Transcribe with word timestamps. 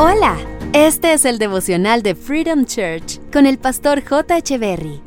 Hola, 0.00 0.36
este 0.74 1.12
es 1.12 1.24
el 1.24 1.38
devocional 1.38 2.04
de 2.04 2.14
Freedom 2.14 2.64
Church 2.64 3.18
con 3.32 3.46
el 3.46 3.58
pastor 3.58 4.00
J. 4.08 4.56
Berry. 4.56 5.00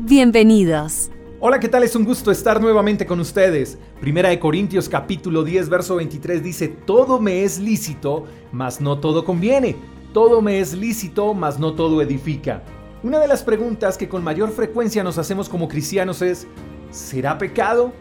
Bienvenidos. 0.00 1.12
Hola, 1.38 1.60
¿qué 1.60 1.68
tal? 1.68 1.84
Es 1.84 1.94
un 1.94 2.04
gusto 2.04 2.32
estar 2.32 2.60
nuevamente 2.60 3.06
con 3.06 3.20
ustedes. 3.20 3.78
Primera 4.00 4.30
de 4.30 4.40
Corintios 4.40 4.88
capítulo 4.88 5.44
10, 5.44 5.68
verso 5.68 5.94
23 5.94 6.42
dice, 6.42 6.66
Todo 6.66 7.20
me 7.20 7.44
es 7.44 7.60
lícito, 7.60 8.24
mas 8.50 8.80
no 8.80 8.98
todo 8.98 9.24
conviene. 9.24 9.76
Todo 10.12 10.42
me 10.42 10.58
es 10.58 10.72
lícito, 10.72 11.32
mas 11.32 11.60
no 11.60 11.74
todo 11.74 12.02
edifica. 12.02 12.64
Una 13.04 13.20
de 13.20 13.28
las 13.28 13.44
preguntas 13.44 13.96
que 13.96 14.08
con 14.08 14.24
mayor 14.24 14.50
frecuencia 14.50 15.04
nos 15.04 15.16
hacemos 15.16 15.48
como 15.48 15.68
cristianos 15.68 16.22
es, 16.22 16.48
¿será 16.90 17.38
pecado? 17.38 17.92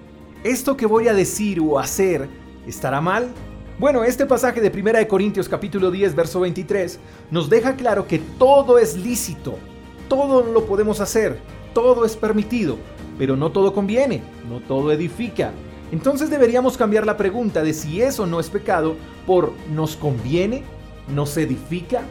¿Esto 0.43 0.77
que 0.77 0.87
voy 0.87 1.09
a 1.09 1.13
decir 1.13 1.59
o 1.59 1.77
hacer 1.77 2.27
estará 2.65 3.01
mal? 3.01 3.29
Bueno, 3.83 4.05
este 4.05 4.25
pasaje 4.25 4.61
de 4.61 4.69
1 4.69 4.93
de 4.93 5.07
Corintios 5.09 5.49
capítulo 5.49 5.91
10 5.91 6.15
verso 6.15 6.39
23 6.39 6.99
nos 7.31 7.49
deja 7.49 7.75
claro 7.75 8.07
que 8.07 8.17
todo 8.17 8.79
es 8.79 8.95
lícito, 8.95 9.57
todo 10.07 10.41
lo 10.41 10.65
podemos 10.65 11.01
hacer, 11.01 11.37
todo 11.73 12.05
es 12.05 12.15
permitido, 12.15 12.77
pero 13.17 13.35
no 13.35 13.51
todo 13.51 13.73
conviene, 13.73 14.23
no 14.47 14.61
todo 14.61 14.89
edifica. 14.93 15.51
Entonces 15.91 16.29
deberíamos 16.29 16.77
cambiar 16.77 17.05
la 17.05 17.17
pregunta 17.17 17.61
de 17.61 17.73
si 17.73 18.01
eso 18.01 18.25
no 18.25 18.39
es 18.39 18.49
pecado 18.49 18.95
por 19.27 19.51
¿nos 19.73 19.97
conviene? 19.97 20.63
¿Nos 21.13 21.35
edifica? 21.35 22.03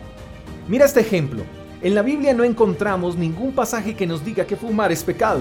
Mira 0.68 0.84
este 0.84 1.00
ejemplo. 1.00 1.42
En 1.80 1.94
la 1.94 2.02
Biblia 2.02 2.34
no 2.34 2.44
encontramos 2.44 3.16
ningún 3.16 3.52
pasaje 3.52 3.94
que 3.94 4.06
nos 4.06 4.22
diga 4.22 4.44
que 4.44 4.56
fumar 4.56 4.92
es 4.92 5.02
pecado. 5.02 5.40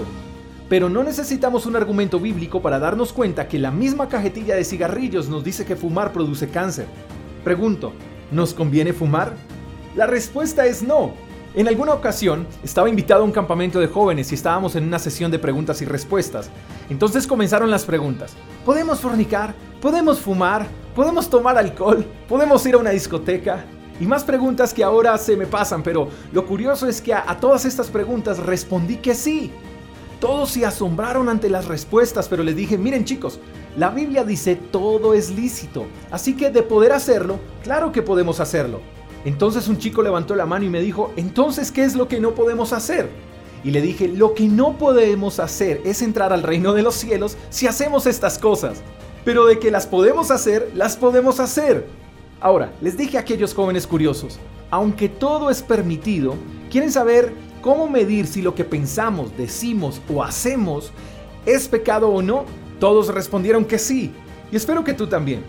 Pero 0.72 0.88
no 0.88 1.02
necesitamos 1.04 1.66
un 1.66 1.76
argumento 1.76 2.18
bíblico 2.18 2.62
para 2.62 2.78
darnos 2.78 3.12
cuenta 3.12 3.46
que 3.46 3.58
la 3.58 3.70
misma 3.70 4.08
cajetilla 4.08 4.54
de 4.54 4.64
cigarrillos 4.64 5.28
nos 5.28 5.44
dice 5.44 5.66
que 5.66 5.76
fumar 5.76 6.14
produce 6.14 6.48
cáncer. 6.48 6.86
Pregunto, 7.44 7.92
¿nos 8.30 8.54
conviene 8.54 8.94
fumar? 8.94 9.34
La 9.94 10.06
respuesta 10.06 10.64
es 10.64 10.82
no. 10.82 11.12
En 11.54 11.68
alguna 11.68 11.92
ocasión 11.92 12.46
estaba 12.64 12.88
invitado 12.88 13.20
a 13.20 13.26
un 13.26 13.32
campamento 13.32 13.80
de 13.80 13.86
jóvenes 13.86 14.32
y 14.32 14.34
estábamos 14.34 14.74
en 14.74 14.84
una 14.84 14.98
sesión 14.98 15.30
de 15.30 15.38
preguntas 15.38 15.82
y 15.82 15.84
respuestas. 15.84 16.48
Entonces 16.88 17.26
comenzaron 17.26 17.70
las 17.70 17.84
preguntas. 17.84 18.32
¿Podemos 18.64 18.98
fornicar? 18.98 19.54
¿Podemos 19.78 20.20
fumar? 20.20 20.66
¿Podemos 20.94 21.28
tomar 21.28 21.58
alcohol? 21.58 22.02
¿Podemos 22.26 22.64
ir 22.64 22.76
a 22.76 22.78
una 22.78 22.92
discoteca? 22.92 23.66
Y 24.00 24.06
más 24.06 24.24
preguntas 24.24 24.72
que 24.72 24.82
ahora 24.82 25.18
se 25.18 25.36
me 25.36 25.46
pasan, 25.46 25.82
pero 25.82 26.08
lo 26.32 26.46
curioso 26.46 26.88
es 26.88 27.02
que 27.02 27.12
a, 27.12 27.38
todas 27.38 27.66
estas 27.66 27.88
preguntas 27.88 28.38
respondí 28.38 28.96
que 28.96 29.14
sí. 29.14 29.52
Todos 30.22 30.52
se 30.52 30.64
asombraron 30.64 31.28
ante 31.28 31.50
las 31.50 31.66
respuestas, 31.66 32.28
pero 32.28 32.44
les 32.44 32.54
dije, 32.54 32.78
miren 32.78 33.04
chicos, 33.04 33.40
la 33.76 33.90
Biblia 33.90 34.22
dice 34.22 34.54
todo 34.54 35.14
es 35.14 35.32
lícito, 35.32 35.86
así 36.12 36.36
que 36.36 36.52
de 36.52 36.62
poder 36.62 36.92
hacerlo, 36.92 37.40
claro 37.64 37.90
que 37.90 38.02
podemos 38.02 38.38
hacerlo. 38.38 38.82
Entonces 39.24 39.66
un 39.66 39.78
chico 39.78 40.00
levantó 40.00 40.36
la 40.36 40.46
mano 40.46 40.64
y 40.64 40.68
me 40.68 40.80
dijo, 40.80 41.12
entonces, 41.16 41.72
¿qué 41.72 41.82
es 41.82 41.96
lo 41.96 42.06
que 42.06 42.20
no 42.20 42.36
podemos 42.36 42.72
hacer? 42.72 43.08
Y 43.64 43.72
le 43.72 43.80
dije, 43.82 44.06
lo 44.06 44.32
que 44.34 44.46
no 44.46 44.78
podemos 44.78 45.40
hacer 45.40 45.80
es 45.84 46.02
entrar 46.02 46.32
al 46.32 46.44
reino 46.44 46.72
de 46.72 46.82
los 46.82 46.94
cielos 46.94 47.36
si 47.50 47.66
hacemos 47.66 48.06
estas 48.06 48.38
cosas. 48.38 48.80
Pero 49.24 49.46
de 49.46 49.58
que 49.58 49.72
las 49.72 49.88
podemos 49.88 50.30
hacer, 50.30 50.70
las 50.76 50.96
podemos 50.96 51.40
hacer. 51.40 51.88
Ahora, 52.40 52.72
les 52.80 52.96
dije 52.96 53.16
a 53.16 53.22
aquellos 53.22 53.54
jóvenes 53.54 53.88
curiosos, 53.88 54.38
aunque 54.70 55.08
todo 55.08 55.50
es 55.50 55.62
permitido, 55.62 56.36
¿quieren 56.70 56.92
saber 56.92 57.32
¿Cómo 57.62 57.88
medir 57.88 58.26
si 58.26 58.42
lo 58.42 58.56
que 58.56 58.64
pensamos, 58.64 59.36
decimos 59.36 60.02
o 60.12 60.24
hacemos 60.24 60.90
es 61.46 61.68
pecado 61.68 62.08
o 62.08 62.20
no? 62.20 62.44
Todos 62.80 63.06
respondieron 63.14 63.64
que 63.64 63.78
sí, 63.78 64.10
y 64.50 64.56
espero 64.56 64.82
que 64.82 64.94
tú 64.94 65.06
también. 65.06 65.44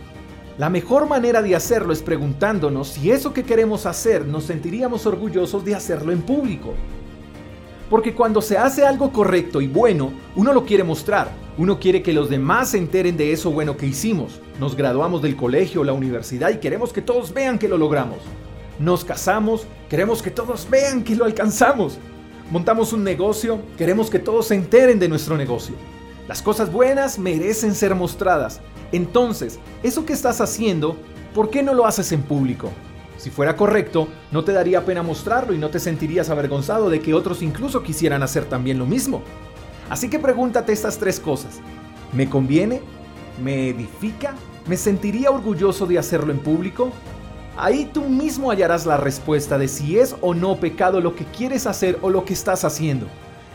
La 0.59 0.69
mejor 0.69 1.07
manera 1.07 1.41
de 1.41 1.55
hacerlo 1.55 1.91
es 1.91 2.03
preguntándonos 2.03 2.89
si 2.89 3.09
eso 3.09 3.33
que 3.33 3.41
queremos 3.41 3.87
hacer 3.87 4.27
nos 4.27 4.43
sentiríamos 4.43 5.07
orgullosos 5.07 5.65
de 5.65 5.73
hacerlo 5.73 6.11
en 6.11 6.21
público. 6.21 6.75
Porque 7.89 8.13
cuando 8.13 8.43
se 8.43 8.59
hace 8.59 8.85
algo 8.85 9.11
correcto 9.11 9.59
y 9.59 9.67
bueno, 9.67 10.13
uno 10.35 10.53
lo 10.53 10.65
quiere 10.65 10.83
mostrar. 10.83 11.31
Uno 11.57 11.79
quiere 11.79 12.03
que 12.03 12.13
los 12.13 12.29
demás 12.29 12.69
se 12.69 12.77
enteren 12.77 13.17
de 13.17 13.31
eso 13.31 13.49
bueno 13.49 13.75
que 13.75 13.87
hicimos. 13.87 14.39
Nos 14.59 14.75
graduamos 14.75 15.23
del 15.23 15.35
colegio 15.35 15.81
o 15.81 15.83
la 15.83 15.93
universidad 15.93 16.51
y 16.51 16.59
queremos 16.59 16.93
que 16.93 17.01
todos 17.01 17.33
vean 17.33 17.57
que 17.57 17.67
lo 17.67 17.79
logramos. 17.79 18.19
Nos 18.79 19.03
casamos, 19.03 19.65
queremos 19.89 20.21
que 20.21 20.31
todos 20.31 20.67
vean 20.69 21.03
que 21.03 21.15
lo 21.15 21.25
alcanzamos. 21.25 21.99
Montamos 22.51 22.93
un 22.93 23.03
negocio, 23.03 23.61
queremos 23.77 24.09
que 24.09 24.19
todos 24.19 24.47
se 24.47 24.55
enteren 24.55 24.99
de 24.99 25.07
nuestro 25.07 25.37
negocio. 25.37 25.75
Las 26.27 26.41
cosas 26.41 26.71
buenas 26.71 27.17
merecen 27.17 27.73
ser 27.73 27.95
mostradas. 27.95 28.61
Entonces, 28.91 29.59
eso 29.81 30.05
que 30.05 30.13
estás 30.13 30.39
haciendo, 30.39 30.97
¿por 31.33 31.49
qué 31.49 31.63
no 31.63 31.73
lo 31.73 31.85
haces 31.85 32.11
en 32.11 32.21
público? 32.21 32.69
Si 33.17 33.29
fuera 33.29 33.55
correcto, 33.55 34.07
no 34.31 34.43
te 34.43 34.51
daría 34.51 34.85
pena 34.85 35.01
mostrarlo 35.01 35.53
y 35.53 35.57
no 35.57 35.69
te 35.69 35.79
sentirías 35.79 36.29
avergonzado 36.29 36.89
de 36.89 36.99
que 36.99 37.13
otros 37.13 37.41
incluso 37.41 37.81
quisieran 37.81 38.21
hacer 38.21 38.45
también 38.45 38.77
lo 38.77 38.85
mismo. 38.85 39.23
Así 39.89 40.09
que 40.09 40.19
pregúntate 40.19 40.73
estas 40.73 40.97
tres 40.97 41.19
cosas. 41.19 41.59
¿Me 42.11 42.29
conviene? 42.29 42.81
¿Me 43.43 43.69
edifica? 43.69 44.35
¿Me 44.67 44.77
sentiría 44.77 45.31
orgulloso 45.31 45.85
de 45.85 45.97
hacerlo 45.97 46.31
en 46.31 46.39
público? 46.39 46.91
Ahí 47.55 47.89
tú 47.93 48.03
mismo 48.03 48.49
hallarás 48.49 48.85
la 48.85 48.97
respuesta 48.97 49.57
de 49.57 49.67
si 49.67 49.99
es 49.99 50.15
o 50.21 50.33
no 50.33 50.57
pecado 50.57 51.01
lo 51.01 51.15
que 51.15 51.25
quieres 51.25 51.67
hacer 51.67 51.99
o 52.01 52.09
lo 52.09 52.25
que 52.25 52.33
estás 52.33 52.65
haciendo. 52.65 53.07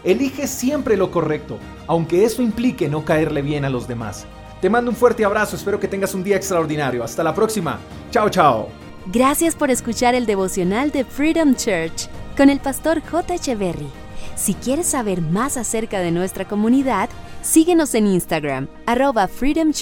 Elige 0.04 0.46
siempre 0.46 0.96
lo 0.96 1.10
correcto, 1.10 1.58
aunque 1.86 2.24
eso 2.24 2.40
implique 2.42 2.88
no 2.88 3.04
caerle 3.04 3.42
bien 3.42 3.64
a 3.64 3.70
los 3.70 3.88
demás. 3.88 4.26
Te 4.60 4.70
mando 4.70 4.90
un 4.90 4.96
fuerte 4.96 5.24
abrazo, 5.24 5.56
espero 5.56 5.80
que 5.80 5.88
tengas 5.88 6.14
un 6.14 6.22
día 6.22 6.36
extraordinario. 6.36 7.02
Hasta 7.02 7.22
la 7.22 7.34
próxima. 7.34 7.78
Chao, 8.10 8.28
chao. 8.28 8.68
Gracias 9.06 9.54
por 9.54 9.70
escuchar 9.70 10.14
el 10.14 10.26
devocional 10.26 10.90
de 10.90 11.04
Freedom 11.04 11.54
Church 11.54 12.08
con 12.36 12.50
el 12.50 12.60
pastor 12.60 13.00
J. 13.00 13.34
Echeverry. 13.34 13.88
Si 14.36 14.54
quieres 14.54 14.86
saber 14.86 15.20
más 15.20 15.56
acerca 15.56 15.98
de 15.98 16.12
nuestra 16.12 16.46
comunidad, 16.46 17.08
síguenos 17.42 17.94
en 17.94 18.06
Instagram, 18.06 18.68
arroba 18.86 19.26
Freedom 19.26 19.72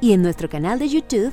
y 0.00 0.12
en 0.12 0.22
nuestro 0.22 0.48
canal 0.48 0.78
de 0.78 0.88
YouTube, 0.88 1.32